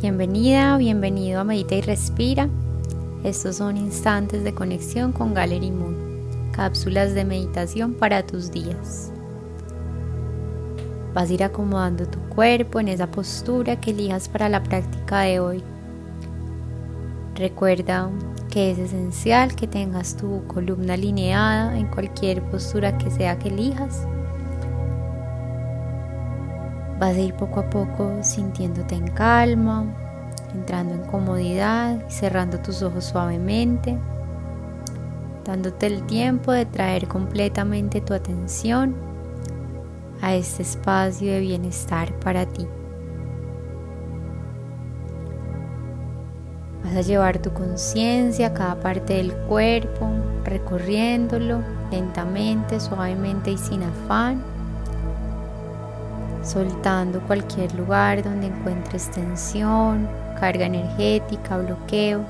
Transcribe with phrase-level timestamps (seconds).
[0.00, 2.48] Bienvenida, bienvenido a Medita y Respira.
[3.22, 5.94] Estos son instantes de conexión con Gallery Moon,
[6.52, 9.12] cápsulas de meditación para tus días.
[11.12, 15.38] Vas a ir acomodando tu cuerpo en esa postura que elijas para la práctica de
[15.38, 15.62] hoy.
[17.34, 18.10] Recuerda
[18.50, 24.06] que es esencial que tengas tu columna alineada en cualquier postura que sea que elijas
[27.00, 29.86] Vas a ir poco a poco sintiéndote en calma,
[30.52, 33.98] entrando en comodidad y cerrando tus ojos suavemente,
[35.46, 38.94] dándote el tiempo de traer completamente tu atención
[40.20, 42.68] a este espacio de bienestar para ti.
[46.84, 50.06] Vas a llevar tu conciencia a cada parte del cuerpo,
[50.44, 54.59] recorriéndolo lentamente, suavemente y sin afán
[56.42, 62.24] soltando cualquier lugar donde encuentres tensión, carga energética, bloqueo.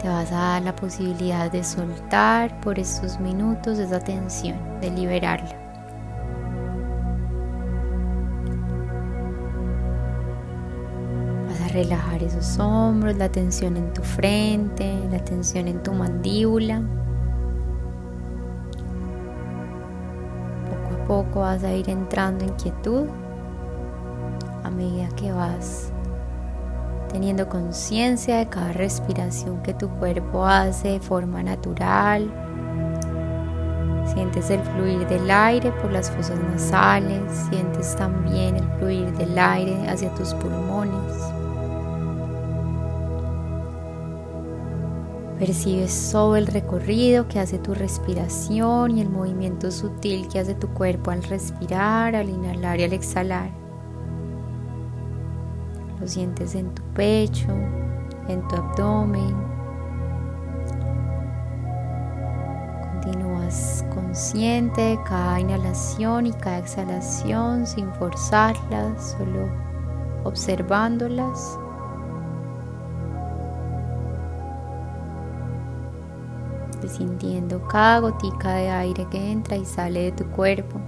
[0.00, 5.56] Te vas a dar la posibilidad de soltar por estos minutos esa tensión, de liberarla.
[11.48, 16.80] Vas a relajar esos hombros, la tensión en tu frente, la tensión en tu mandíbula.
[21.08, 23.06] Poco vas a ir entrando en quietud
[24.62, 25.90] a medida que vas
[27.08, 32.30] teniendo conciencia de cada respiración que tu cuerpo hace de forma natural.
[34.14, 39.88] Sientes el fluir del aire por las fosas nasales, sientes también el fluir del aire
[39.88, 41.37] hacia tus pulmones.
[45.38, 50.66] Percibes todo el recorrido que hace tu respiración y el movimiento sutil que hace tu
[50.68, 53.50] cuerpo al respirar, al inhalar y al exhalar.
[56.00, 57.46] Lo sientes en tu pecho,
[58.26, 59.36] en tu abdomen.
[62.94, 69.48] Continúas consciente de cada inhalación y cada exhalación sin forzarlas, solo
[70.24, 71.58] observándolas.
[76.88, 80.80] Sintiendo cada gotica de aire que entra y sale de tu cuerpo.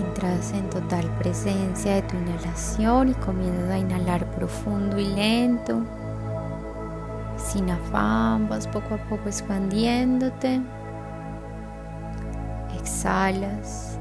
[0.00, 5.82] Entras en total presencia de tu inhalación y comienzas a inhalar profundo y lento.
[7.36, 10.60] Sin afán, vas poco a poco expandiéndote
[12.82, 13.91] exhalas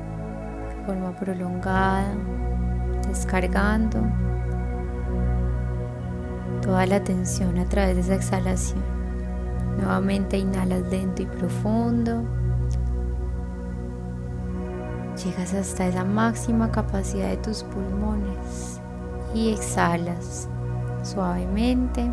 [0.85, 2.13] forma prolongada,
[3.07, 3.99] descargando
[6.61, 8.83] toda la tensión a través de esa exhalación.
[9.77, 12.23] Nuevamente inhalas lento y profundo.
[15.23, 18.79] Llegas hasta esa máxima capacidad de tus pulmones
[19.33, 20.47] y exhalas
[21.03, 22.09] suavemente,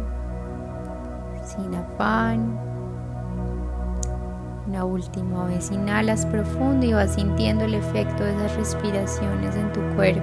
[1.45, 2.68] sin afán.
[4.69, 9.81] Una última vez inhalas profundo y vas sintiendo el efecto de esas respiraciones en tu
[9.97, 10.23] cuerpo.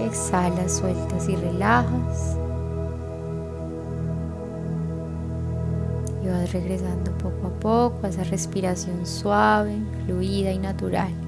[0.00, 2.38] Exhalas, sueltas y relajas.
[6.22, 9.76] Y vas regresando poco a poco a esa respiración suave,
[10.06, 11.23] fluida y natural.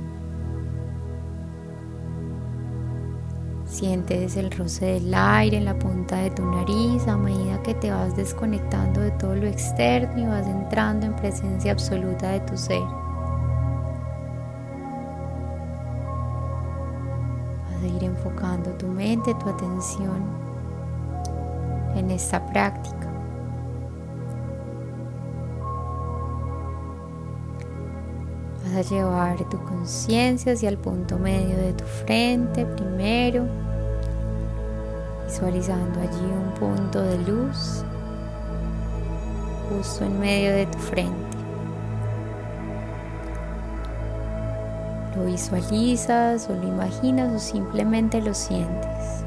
[3.76, 7.91] Sientes el roce del aire en la punta de tu nariz a medida que te
[7.91, 12.81] vas desconectando de todo lo externo y vas entrando en presencia absoluta de tu ser.
[17.60, 20.25] Vas a ir enfocando tu mente, tu atención
[21.97, 23.12] en esta práctica.
[28.65, 33.66] Vas a llevar tu conciencia hacia el punto medio de tu frente primero
[35.27, 37.84] visualizando allí un punto de luz
[39.69, 41.37] justo en medio de tu frente.
[45.17, 49.25] Lo visualizas o lo imaginas o simplemente lo sientes.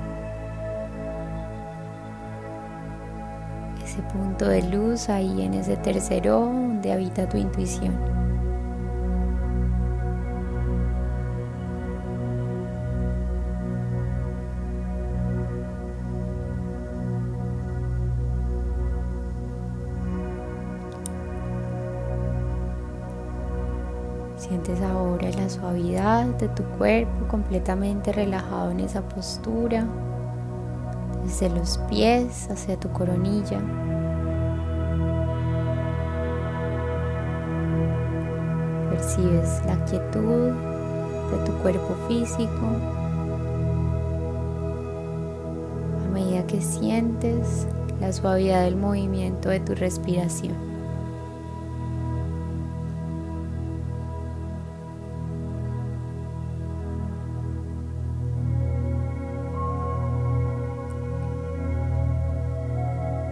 [3.84, 7.98] Ese punto de luz ahí en ese tercero donde habita tu intuición.
[24.50, 29.86] Sientes ahora la suavidad de tu cuerpo completamente relajado en esa postura,
[31.24, 33.62] desde los pies hacia tu coronilla.
[38.90, 42.66] Percibes la quietud de tu cuerpo físico
[46.06, 47.68] a medida que sientes
[48.02, 50.69] la suavidad del movimiento de tu respiración.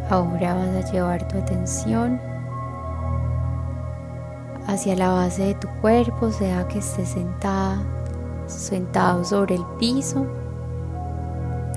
[0.09, 2.17] Ahora vas a llevar tu atención
[4.65, 7.77] hacia la base de tu cuerpo, sea que estés sentada,
[8.45, 10.25] sentado sobre el piso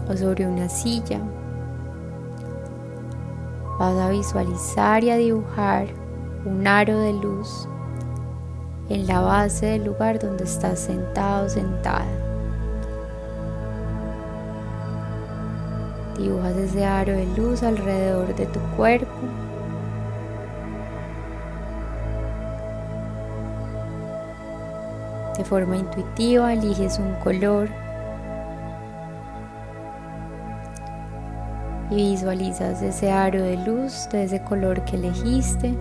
[0.09, 1.21] o sobre una silla.
[3.81, 5.89] Vas a visualizar y a dibujar
[6.45, 7.69] un aro de luz
[8.91, 12.30] en la base del lugar donde estás sentado sentada.
[16.21, 19.11] Dibujas ese aro de luz alrededor de tu cuerpo.
[25.39, 27.71] De forma intuitiva eliges un color
[31.91, 35.75] y visualizas ese aro de luz de ese color que elegiste.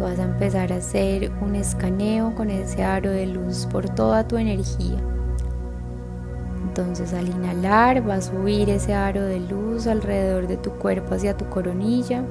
[0.00, 4.36] vas a empezar a hacer un escaneo con ese aro de luz por toda tu
[4.36, 5.17] energía.
[6.78, 11.36] Entonces al inhalar va a subir ese aro de luz alrededor de tu cuerpo hacia
[11.36, 12.22] tu coronilla.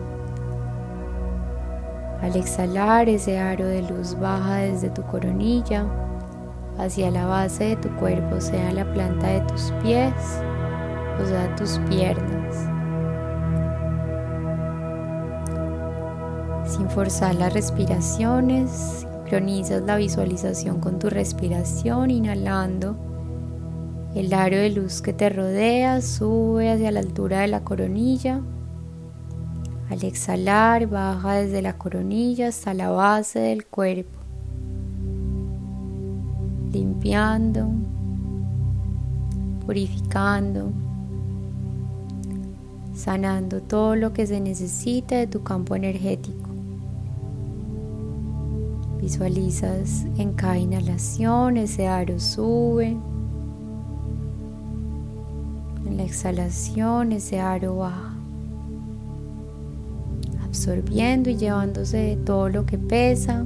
[2.21, 5.85] Al exhalar ese aro de luz baja desde tu coronilla
[6.77, 10.13] hacia la base de tu cuerpo, sea la planta de tus pies
[11.21, 12.55] o sea tus piernas.
[16.65, 23.06] Sin forzar las respiraciones, sincronizas la visualización con tu respiración, inhalando
[24.15, 28.41] el aro de luz que te rodea sube hacia la altura de la coronilla.
[29.89, 34.19] Al exhalar baja desde la coronilla hasta la base del cuerpo,
[36.73, 37.67] limpiando,
[39.65, 40.71] purificando,
[42.93, 46.49] sanando todo lo que se necesite de tu campo energético.
[48.99, 52.97] Visualizas en cada inhalación ese aro sube
[56.17, 58.15] exhalación ese aro baja,
[60.43, 63.45] absorbiendo y llevándose todo lo que pesa.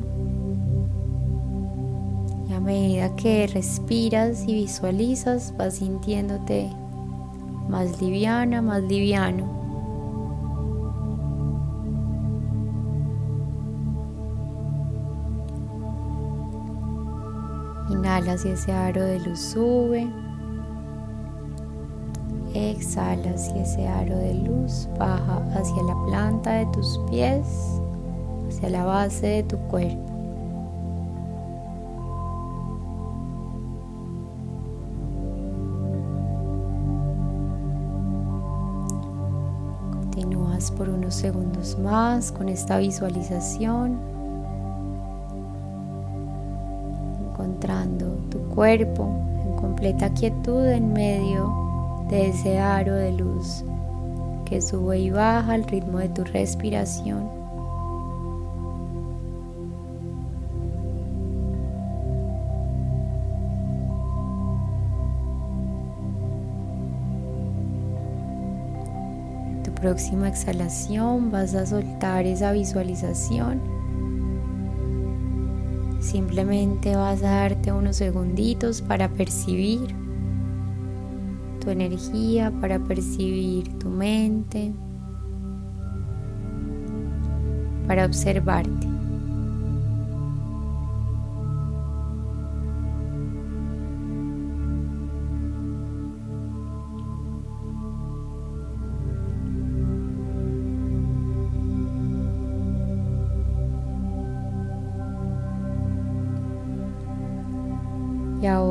[2.49, 6.69] Y a medida que respiras y visualizas, vas sintiéndote
[7.67, 9.59] más liviana, más liviano.
[17.89, 20.07] Inhalas y ese aro de luz sube.
[22.53, 27.45] Exhalas y ese aro de luz baja hacia la planta de tus pies,
[28.49, 30.11] hacia la base de tu cuerpo.
[39.93, 43.97] Continúas por unos segundos más con esta visualización,
[47.29, 49.07] encontrando tu cuerpo
[49.45, 51.70] en completa quietud en medio
[52.11, 53.63] de ese aro de luz
[54.45, 57.29] que sube y baja al ritmo de tu respiración.
[69.63, 73.61] Tu próxima exhalación vas a soltar esa visualización.
[76.01, 80.00] Simplemente vas a darte unos segunditos para percibir
[81.61, 84.73] tu energía, para percibir tu mente,
[87.87, 89.00] para observarte.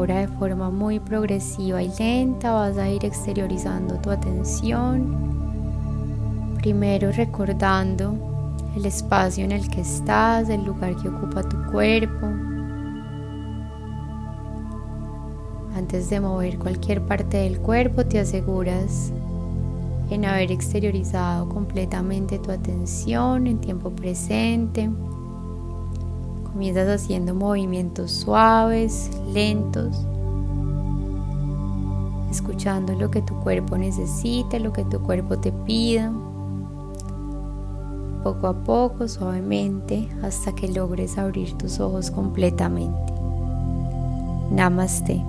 [0.00, 5.14] Ahora de forma muy progresiva y lenta vas a ir exteriorizando tu atención.
[6.56, 8.14] Primero recordando
[8.74, 12.26] el espacio en el que estás, el lugar que ocupa tu cuerpo.
[15.76, 19.12] Antes de mover cualquier parte del cuerpo te aseguras
[20.08, 24.88] en haber exteriorizado completamente tu atención en tiempo presente.
[26.52, 30.04] Comienzas haciendo movimientos suaves, lentos,
[32.30, 36.12] escuchando lo que tu cuerpo necesita, lo que tu cuerpo te pida.
[38.24, 43.12] Poco a poco, suavemente, hasta que logres abrir tus ojos completamente.
[44.50, 45.24] Namaste.